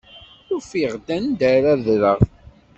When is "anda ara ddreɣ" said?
1.15-2.19